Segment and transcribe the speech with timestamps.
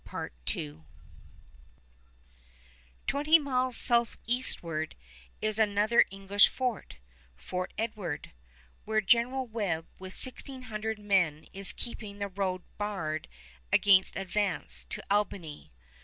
[3.05, 4.95] Twenty miles southeastward
[5.43, 6.95] is another English fort,
[7.35, 8.31] Fort Edward,
[8.83, 13.27] where General Webb with sixteen hundred men is keeping the road barred
[13.71, 15.71] against advance to Albany.